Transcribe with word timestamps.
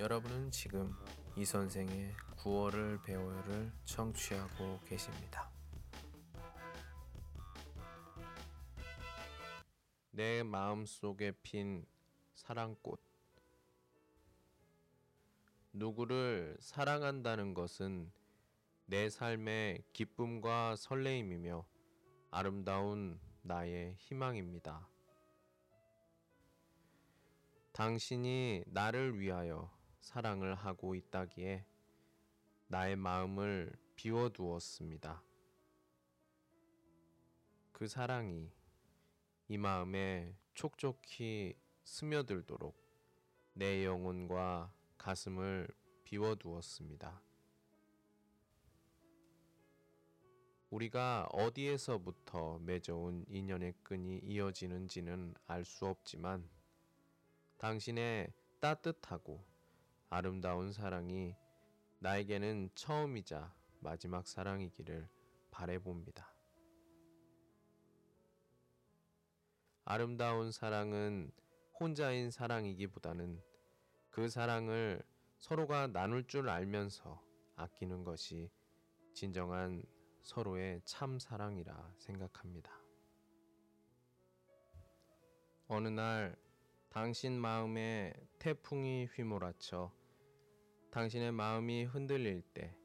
여러분은 0.00 0.50
지금 0.50 0.96
이 1.36 1.44
선생의 1.44 2.14
9월을 2.38 3.02
배워요를 3.02 3.70
청취하고 3.84 4.80
계십니다. 4.86 5.50
내 10.10 10.42
마음 10.42 10.86
속에 10.86 11.32
핀 11.42 11.84
사랑꽃. 12.32 12.98
누구를 15.74 16.56
사랑한다는 16.60 17.52
것은 17.52 18.10
내 18.86 19.10
삶의 19.10 19.84
기쁨과 19.92 20.76
설레임이며 20.76 21.66
아름다운 22.30 23.20
나의 23.42 23.96
희망입니다. 23.98 24.88
당신이 27.72 28.64
나를 28.66 29.20
위하여 29.20 29.78
사랑을 30.00 30.54
하고 30.54 30.94
있다기에 30.94 31.64
나의 32.68 32.96
마음을 32.96 33.72
비워두었습니다. 33.96 35.22
그 37.72 37.86
사랑이 37.86 38.50
이 39.48 39.58
마음에 39.58 40.34
촉촉히 40.54 41.56
스며들도록 41.84 42.76
내 43.52 43.84
영혼과 43.84 44.72
가슴을 44.96 45.68
비워두었습니다. 46.04 47.22
우리가 50.70 51.28
어디에서부터 51.32 52.58
맺어온 52.60 53.24
인연의 53.28 53.74
끈이 53.82 54.18
이어지는지는 54.18 55.34
알 55.46 55.64
수 55.64 55.86
없지만 55.86 56.48
당신의 57.58 58.32
따뜻하고 58.60 59.49
아름다운 60.12 60.72
사랑이 60.72 61.36
나에게는 62.00 62.70
처음이자 62.74 63.54
마지막 63.78 64.26
사랑이기를 64.26 65.08
바래봅니다. 65.52 66.28
아름다운 69.84 70.50
사랑은 70.50 71.30
혼자인 71.78 72.32
사랑이기보다는 72.32 73.40
그 74.10 74.28
사랑을 74.28 75.00
서로가 75.38 75.86
나눌 75.86 76.26
줄 76.26 76.48
알면서 76.48 77.22
아끼는 77.54 78.02
것이 78.02 78.50
진정한 79.14 79.84
서로의 80.22 80.82
참 80.84 81.20
사랑이라 81.20 81.94
생각합니다. 81.98 82.72
어느 85.68 85.86
날 85.86 86.36
당신 86.88 87.40
마음에 87.40 88.12
태풍이 88.40 89.06
휘몰아쳐 89.14 89.99
당신의 90.90 91.30
마음이 91.30 91.84
흔들릴 91.84 92.42
때, 92.52 92.76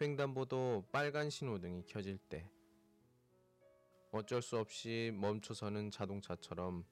횡단보도 0.00 0.86
빨간 0.90 1.28
신호등이 1.28 1.84
켜질 1.84 2.16
때, 2.16 2.50
어쩔 4.12 4.40
수 4.40 4.56
없이 4.56 5.12
멈춰서는 5.14 5.90
자동차처럼 5.90 6.86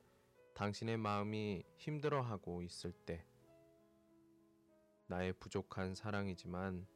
당신의 0.52 0.98
마음이 0.98 1.64
힘들어하고 1.78 2.62
있을 2.62 2.92
때, 2.92 3.24
나의 5.06 5.32
부족한 5.32 5.94
사랑이지만 5.94 6.86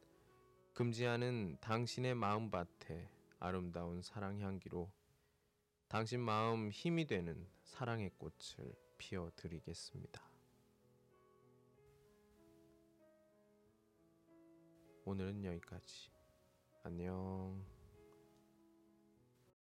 금지하는 0.73 1.57
당신의 1.61 2.13
마음밭에 2.13 3.09
아름다운 3.39 4.03
사랑 4.03 4.39
향기로 4.39 4.91
당신 5.87 6.19
마음 6.19 6.69
힘이 6.69 7.07
되는 7.07 7.47
사랑의 7.63 8.11
꽃을 8.19 8.75
피워 8.99 9.31
드리겠습니다. 9.35 10.34
오늘은 15.07 15.45
여기까지. 15.45 16.09
안녕. 16.83 17.74